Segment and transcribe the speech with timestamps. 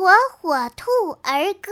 [0.00, 0.08] 火
[0.40, 0.90] 火兔
[1.22, 1.70] 儿歌。